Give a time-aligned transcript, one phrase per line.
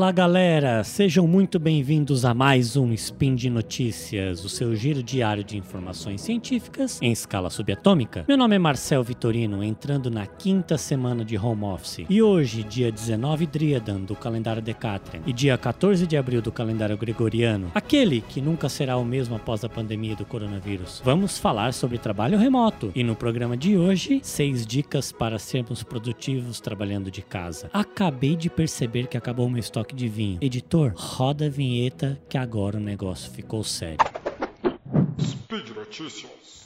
[0.00, 5.44] Fala galera, sejam muito bem-vindos a mais um Spin de Notícias, o seu giro diário
[5.44, 8.24] de informações científicas em escala subatômica.
[8.26, 12.06] Meu nome é Marcel Vitorino, entrando na quinta semana de home office.
[12.08, 16.96] E hoje, dia 19 Driadan do calendário Decatrian e dia 14 de abril do calendário
[16.96, 21.98] gregoriano, aquele que nunca será o mesmo após a pandemia do coronavírus, vamos falar sobre
[21.98, 22.90] trabalho remoto.
[22.94, 27.68] E no programa de hoje, seis dicas para sermos produtivos trabalhando de casa.
[27.70, 30.38] Acabei de perceber que acabou meu estoque de vinho.
[30.40, 33.98] Editor, roda a vinheta que agora o negócio ficou sério.
[35.20, 36.64] Speed Notícias.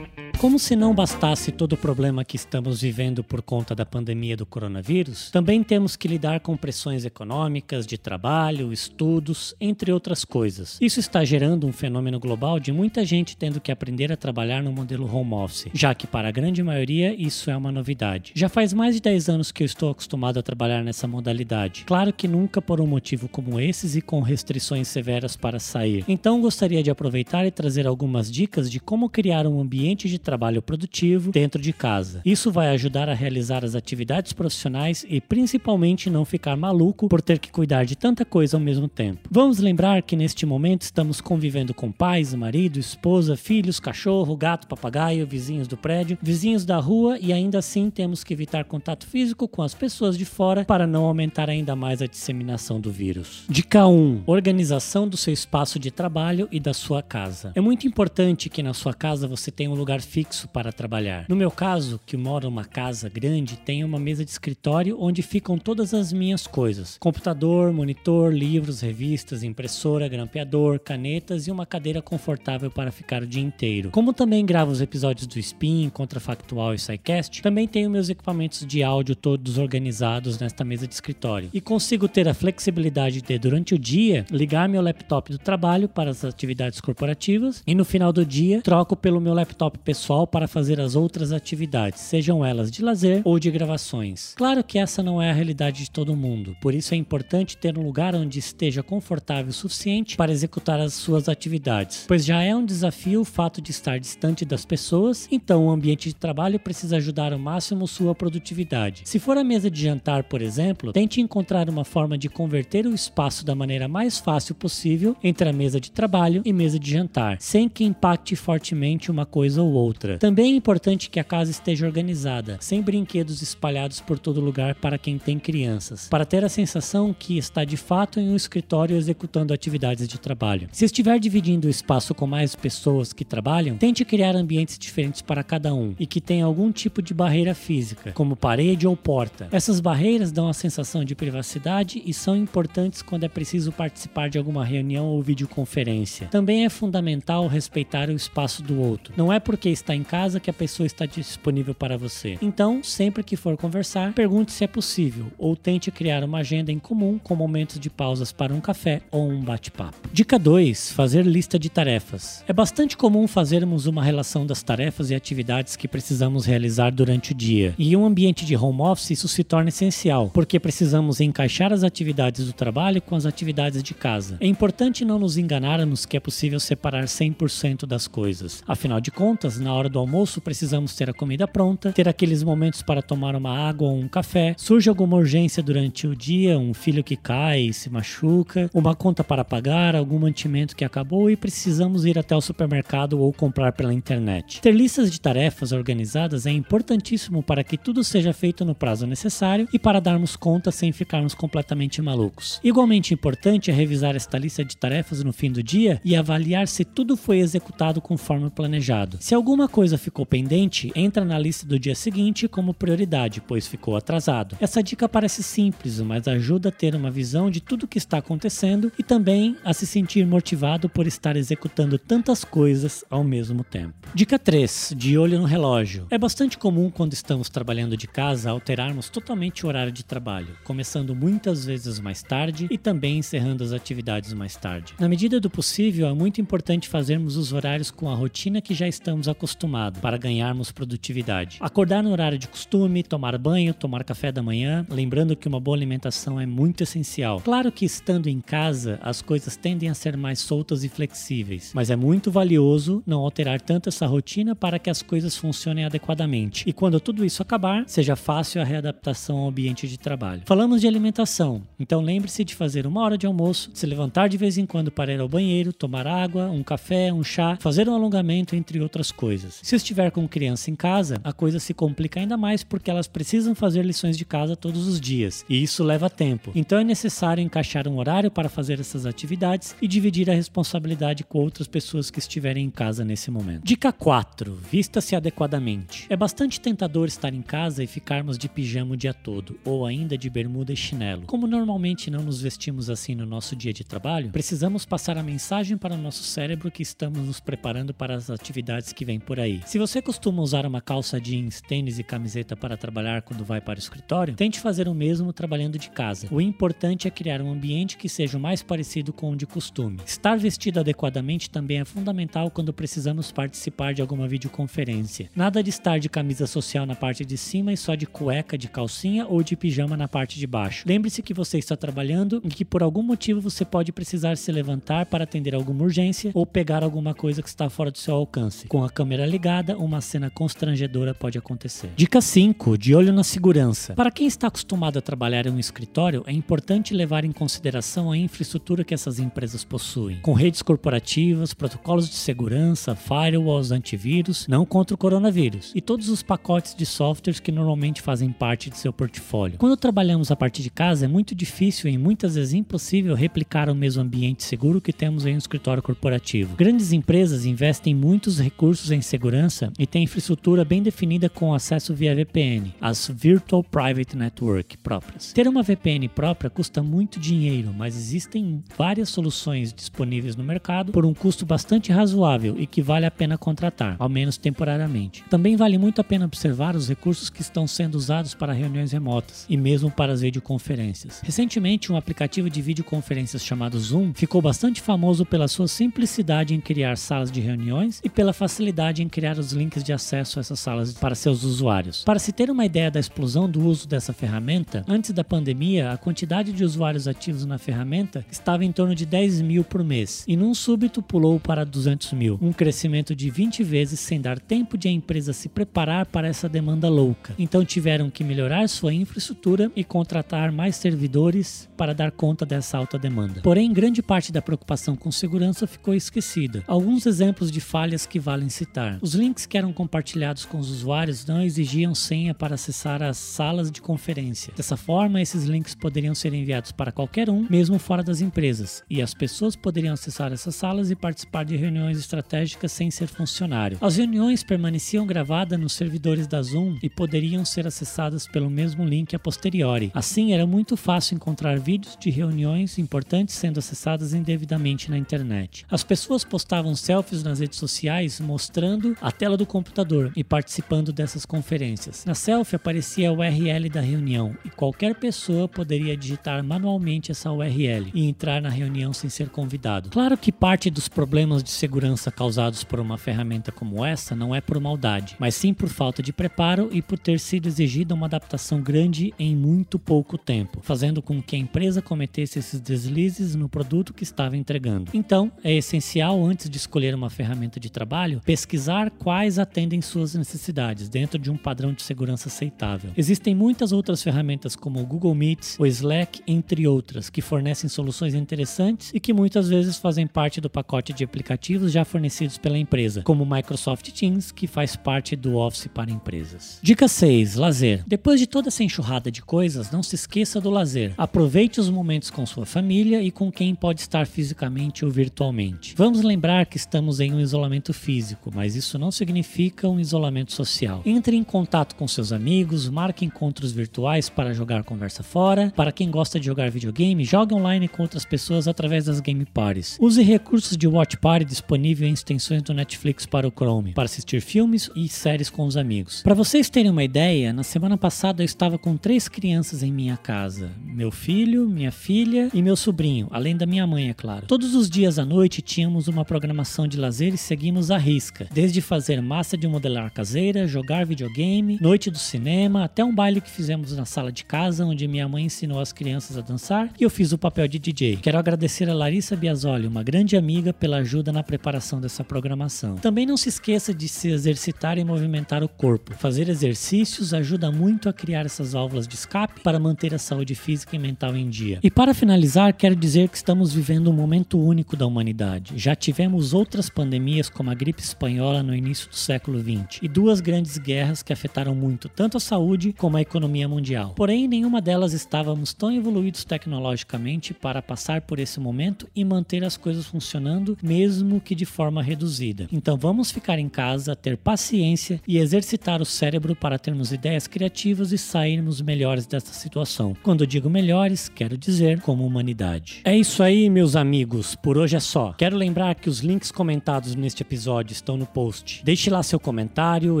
[0.46, 4.46] Como se não bastasse todo o problema que estamos vivendo por conta da pandemia do
[4.46, 10.78] coronavírus, também temos que lidar com pressões econômicas, de trabalho, estudos, entre outras coisas.
[10.80, 14.70] Isso está gerando um fenômeno global de muita gente tendo que aprender a trabalhar no
[14.70, 18.30] modelo home office, já que para a grande maioria isso é uma novidade.
[18.36, 21.82] Já faz mais de 10 anos que eu estou acostumado a trabalhar nessa modalidade.
[21.86, 26.04] Claro que nunca por um motivo como esses e com restrições severas para sair.
[26.06, 30.35] Então gostaria de aproveitar e trazer algumas dicas de como criar um ambiente de trabalho
[30.62, 32.20] produtivo dentro de casa.
[32.24, 37.38] Isso vai ajudar a realizar as atividades profissionais e principalmente não ficar maluco por ter
[37.38, 39.28] que cuidar de tanta coisa ao mesmo tempo.
[39.30, 45.26] Vamos lembrar que neste momento estamos convivendo com pais, marido, esposa, filhos, cachorro, gato, papagaio,
[45.26, 49.62] vizinhos do prédio, vizinhos da rua e ainda assim temos que evitar contato físico com
[49.62, 53.44] as pessoas de fora para não aumentar ainda mais a disseminação do vírus.
[53.48, 57.52] Dica 1: Organização do seu espaço de trabalho e da sua casa.
[57.54, 61.26] É muito importante que na sua casa você tenha um lugar fixo para trabalhar.
[61.28, 65.58] No meu caso, que moro numa casa grande, tenho uma mesa de escritório onde ficam
[65.58, 72.70] todas as minhas coisas: computador, monitor, livros, revistas, impressora, grampeador, canetas e uma cadeira confortável
[72.70, 73.90] para ficar o dia inteiro.
[73.90, 78.82] Como também gravo os episódios do Spin, Contrafactual e SciCast, também tenho meus equipamentos de
[78.82, 83.78] áudio todos organizados nesta mesa de escritório e consigo ter a flexibilidade de, durante o
[83.78, 88.62] dia, ligar meu laptop do trabalho para as atividades corporativas e no final do dia
[88.62, 93.40] troco pelo meu laptop pessoal para fazer as outras atividades, sejam elas de lazer ou
[93.40, 94.34] de gravações.
[94.36, 97.76] Claro que essa não é a realidade de todo mundo, por isso é importante ter
[97.76, 102.54] um lugar onde esteja confortável o suficiente para executar as suas atividades, pois já é
[102.54, 106.98] um desafio o fato de estar distante das pessoas, então o ambiente de trabalho precisa
[106.98, 109.02] ajudar ao máximo sua produtividade.
[109.04, 112.94] Se for a mesa de jantar, por exemplo, tente encontrar uma forma de converter o
[112.94, 117.38] espaço da maneira mais fácil possível entre a mesa de trabalho e mesa de jantar,
[117.40, 119.95] sem que impacte fortemente uma coisa ou outra.
[120.18, 124.98] Também é importante que a casa esteja organizada, sem brinquedos espalhados por todo lugar para
[124.98, 129.52] quem tem crianças, para ter a sensação que está de fato em um escritório executando
[129.52, 130.68] atividades de trabalho.
[130.72, 135.42] Se estiver dividindo o espaço com mais pessoas que trabalham, tente criar ambientes diferentes para
[135.42, 139.48] cada um e que tenha algum tipo de barreira física, como parede ou porta.
[139.50, 144.38] Essas barreiras dão a sensação de privacidade e são importantes quando é preciso participar de
[144.38, 146.28] alguma reunião ou videoconferência.
[146.28, 149.14] Também é fundamental respeitar o espaço do outro.
[149.16, 152.38] Não é porque está em casa que a pessoa está disponível para você.
[152.40, 156.78] Então, sempre que for conversar, pergunte se é possível ou tente criar uma agenda em
[156.78, 160.08] comum com momentos de pausas para um café ou um bate-papo.
[160.12, 162.44] Dica 2: fazer lista de tarefas.
[162.46, 167.34] É bastante comum fazermos uma relação das tarefas e atividades que precisamos realizar durante o
[167.34, 167.74] dia.
[167.78, 171.82] E em um ambiente de home office isso se torna essencial, porque precisamos encaixar as
[171.82, 174.36] atividades do trabalho com as atividades de casa.
[174.40, 178.62] É importante não nos enganarmos que é possível separar 100% das coisas.
[178.66, 182.82] Afinal de contas, na hora do almoço precisamos ter a comida pronta, ter aqueles momentos
[182.82, 184.54] para tomar uma água ou um café.
[184.56, 189.22] Surge alguma urgência durante o dia, um filho que cai e se machuca, uma conta
[189.22, 193.92] para pagar, algum mantimento que acabou e precisamos ir até o supermercado ou comprar pela
[193.92, 194.60] internet.
[194.60, 199.68] Ter listas de tarefas organizadas é importantíssimo para que tudo seja feito no prazo necessário
[199.72, 202.60] e para darmos conta sem ficarmos completamente malucos.
[202.62, 206.84] Igualmente importante é revisar esta lista de tarefas no fim do dia e avaliar se
[206.84, 209.18] tudo foi executado conforme planejado.
[209.20, 213.96] Se alguma coisa ficou pendente, entra na lista do dia seguinte como prioridade, pois ficou
[213.96, 214.56] atrasado.
[214.60, 218.92] Essa dica parece simples, mas ajuda a ter uma visão de tudo que está acontecendo
[218.98, 223.94] e também a se sentir motivado por estar executando tantas coisas ao mesmo tempo.
[224.14, 226.06] Dica 3: de olho no relógio.
[226.10, 231.14] É bastante comum quando estamos trabalhando de casa alterarmos totalmente o horário de trabalho, começando
[231.14, 234.94] muitas vezes mais tarde e também encerrando as atividades mais tarde.
[235.00, 238.86] Na medida do possível, é muito importante fazermos os horários com a rotina que já
[238.86, 241.56] estamos acostumados acostumado para ganharmos produtividade.
[241.60, 245.76] Acordar no horário de costume, tomar banho, tomar café da manhã, lembrando que uma boa
[245.76, 247.40] alimentação é muito essencial.
[247.40, 251.90] Claro que estando em casa, as coisas tendem a ser mais soltas e flexíveis, mas
[251.90, 256.64] é muito valioso não alterar tanto essa rotina para que as coisas funcionem adequadamente.
[256.68, 260.42] E quando tudo isso acabar, seja fácil a readaptação ao ambiente de trabalho.
[260.44, 264.58] Falamos de alimentação, então lembre-se de fazer uma hora de almoço, se levantar de vez
[264.58, 268.54] em quando para ir ao banheiro, tomar água, um café, um chá, fazer um alongamento,
[268.54, 269.45] entre outras coisas.
[269.62, 273.54] Se estiver com criança em casa, a coisa se complica ainda mais porque elas precisam
[273.54, 276.52] fazer lições de casa todos os dias, e isso leva tempo.
[276.54, 281.38] Então é necessário encaixar um horário para fazer essas atividades e dividir a responsabilidade com
[281.38, 283.64] outras pessoas que estiverem em casa nesse momento.
[283.64, 286.06] Dica 4: vista-se adequadamente.
[286.08, 290.16] É bastante tentador estar em casa e ficarmos de pijama o dia todo, ou ainda
[290.16, 291.22] de bermuda e chinelo.
[291.26, 295.76] Como normalmente não nos vestimos assim no nosso dia de trabalho, precisamos passar a mensagem
[295.76, 299.60] para o nosso cérebro que estamos nos preparando para as atividades que vêm por aí.
[299.66, 303.76] Se você costuma usar uma calça jeans, tênis e camiseta para trabalhar quando vai para
[303.76, 306.28] o escritório, tente fazer o mesmo trabalhando de casa.
[306.30, 309.98] O importante é criar um ambiente que seja o mais parecido com o de costume.
[310.04, 315.30] Estar vestido adequadamente também é fundamental quando precisamos participar de alguma videoconferência.
[315.34, 318.68] Nada de estar de camisa social na parte de cima e só de cueca, de
[318.68, 320.84] calcinha ou de pijama na parte de baixo.
[320.86, 325.06] Lembre-se que você está trabalhando e que por algum motivo você pode precisar se levantar
[325.06, 328.66] para atender alguma urgência ou pegar alguma coisa que está fora do seu alcance.
[328.68, 331.90] Com a câmera ligada, uma cena constrangedora pode acontecer.
[331.96, 333.94] Dica 5: de olho na segurança.
[333.94, 338.16] Para quem está acostumado a trabalhar em um escritório, é importante levar em consideração a
[338.18, 344.94] infraestrutura que essas empresas possuem, com redes corporativas, protocolos de segurança, firewalls, antivírus, não contra
[344.94, 349.58] o coronavírus, e todos os pacotes de softwares que normalmente fazem parte de seu portfólio.
[349.58, 353.74] Quando trabalhamos a partir de casa, é muito difícil e muitas vezes impossível replicar o
[353.74, 356.56] mesmo ambiente seguro que temos em um escritório corporativo.
[356.56, 362.14] Grandes empresas investem muitos recursos em segurança e têm infraestrutura bem definida com acesso via
[362.14, 365.32] VPN, as Virtual Private Network próprias.
[365.32, 371.06] Ter uma VPN própria custa muito dinheiro, mas existem várias soluções disponíveis no mercado por
[371.06, 375.24] um custo bastante razoável e que vale a pena contratar, ao menos temporariamente.
[375.30, 379.46] Também vale muito a pena observar os recursos que estão sendo usados para reuniões remotas
[379.48, 381.20] e mesmo para as videoconferências.
[381.22, 386.96] Recentemente, um aplicativo de videoconferências chamado Zoom ficou bastante famoso pela sua simplicidade em criar
[386.96, 390.92] salas de reuniões e pela facilidade em criar os links de acesso a essas salas
[390.92, 392.04] para seus usuários.
[392.04, 395.96] Para se ter uma ideia da explosão do uso dessa ferramenta, antes da pandemia, a
[395.96, 400.36] quantidade de usuários ativos na ferramenta estava em torno de 10 mil por mês e
[400.36, 404.88] num súbito pulou para 200 mil, um crescimento de 20 vezes sem dar tempo de
[404.88, 407.34] a empresa se preparar para essa demanda louca.
[407.38, 412.98] Então tiveram que melhorar sua infraestrutura e contratar mais servidores para dar conta dessa alta
[412.98, 413.40] demanda.
[413.42, 416.62] Porém, grande parte da preocupação com segurança ficou esquecida.
[416.66, 418.85] Alguns exemplos de falhas que valem citar.
[419.00, 423.70] Os links que eram compartilhados com os usuários não exigiam senha para acessar as salas
[423.70, 424.52] de conferência.
[424.56, 429.02] Dessa forma, esses links poderiam ser enviados para qualquer um, mesmo fora das empresas, e
[429.02, 433.78] as pessoas poderiam acessar essas salas e participar de reuniões estratégicas sem ser funcionário.
[433.80, 439.14] As reuniões permaneciam gravadas nos servidores da Zoom e poderiam ser acessadas pelo mesmo link
[439.14, 439.90] a posteriori.
[439.94, 445.64] Assim, era muito fácil encontrar vídeos de reuniões importantes sendo acessadas indevidamente na internet.
[445.70, 451.24] As pessoas postavam selfies nas redes sociais mostrando a tela do computador e participando dessas
[451.24, 452.04] conferências.
[452.04, 457.90] Na selfie aparecia a URL da reunião e qualquer pessoa poderia digitar manualmente essa URL
[457.94, 459.90] e entrar na reunião sem ser convidado.
[459.90, 464.40] Claro que parte dos problemas de segurança causados por uma ferramenta como essa não é
[464.40, 468.60] por maldade, mas sim por falta de preparo e por ter sido exigida uma adaptação
[468.60, 473.94] grande em muito pouco tempo, fazendo com que a empresa cometesse esses deslizes no produto
[473.94, 474.90] que estava entregando.
[474.92, 478.65] Então, é essencial antes de escolher uma ferramenta de trabalho, pesquisar
[478.98, 482.90] quais atendem suas necessidades dentro de um padrão de segurança aceitável.
[482.96, 488.14] Existem muitas outras ferramentas como o Google Meets, o Slack, entre outras, que fornecem soluções
[488.14, 493.02] interessantes e que muitas vezes fazem parte do pacote de aplicativos já fornecidos pela empresa,
[493.02, 496.58] como o Microsoft Teams, que faz parte do Office para empresas.
[496.62, 497.84] Dica 6: lazer.
[497.86, 500.94] Depois de toda essa enxurrada de coisas, não se esqueça do lazer.
[500.98, 505.74] Aproveite os momentos com sua família e com quem pode estar fisicamente ou virtualmente.
[505.76, 510.82] Vamos lembrar que estamos em um isolamento físico, mas isso não significa um isolamento social.
[510.84, 515.52] Entre em contato com seus amigos, marque encontros virtuais para jogar conversa fora.
[515.54, 519.76] Para quem gosta de jogar videogame, jogue online com outras pessoas através das game parties.
[519.80, 524.20] Use recursos de watch party disponível em extensões do Netflix para o Chrome para assistir
[524.20, 526.02] filmes e séries com os amigos.
[526.02, 529.96] Para vocês terem uma ideia, na semana passada eu estava com três crianças em minha
[529.96, 534.26] casa: meu filho, minha filha e meu sobrinho, além da minha mãe, é claro.
[534.26, 538.26] Todos os dias à noite tínhamos uma programação de lazer e seguimos à risca.
[538.32, 543.20] Desde desde fazer massa de modelar caseira, jogar videogame, noite do cinema, até um baile
[543.20, 546.84] que fizemos na sala de casa, onde minha mãe ensinou as crianças a dançar e
[546.84, 547.96] eu fiz o papel de DJ.
[547.96, 552.76] Quero agradecer a Larissa Biasoli, uma grande amiga, pela ajuda na preparação dessa programação.
[552.76, 555.92] Também não se esqueça de se exercitar e movimentar o corpo.
[555.94, 560.76] Fazer exercícios ajuda muito a criar essas válvulas de escape para manter a saúde física
[560.76, 561.58] e mental em dia.
[561.64, 565.54] E para finalizar, quero dizer que estamos vivendo um momento único da humanidade.
[565.56, 567.82] Já tivemos outras pandemias como a gripe
[568.26, 572.20] espanhola no início do século XX e duas grandes guerras que afetaram muito tanto a
[572.20, 573.92] saúde como a economia mundial.
[573.94, 579.56] Porém, nenhuma delas estávamos tão evoluídos tecnologicamente para passar por esse momento e manter as
[579.56, 582.48] coisas funcionando, mesmo que de forma reduzida.
[582.52, 587.92] Então vamos ficar em casa, ter paciência e exercitar o cérebro para termos ideias criativas
[587.92, 589.94] e sairmos melhores dessa situação.
[590.02, 592.80] Quando digo melhores, quero dizer como humanidade.
[592.84, 594.34] É isso aí, meus amigos.
[594.34, 595.12] Por hoje é só.
[595.12, 598.62] Quero lembrar que os links comentados neste episódio estão no post.
[598.64, 600.00] Deixe lá seu comentário,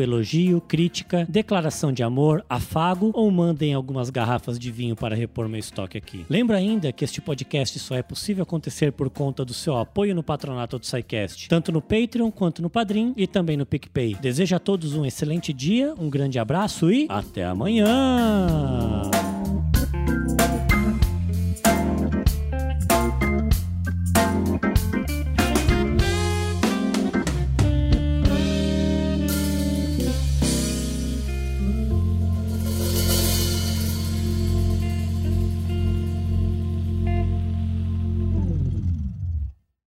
[0.00, 5.60] elogio, crítica, declaração de amor, afago ou mandem algumas garrafas de vinho para repor meu
[5.60, 6.24] estoque aqui.
[6.30, 10.22] Lembra ainda que este podcast só é possível acontecer por conta do seu apoio no
[10.22, 14.14] patronato do SciCast, tanto no Patreon quanto no Padrim e também no PicPay.
[14.14, 19.15] Desejo a todos um excelente dia, um grande abraço e até amanhã!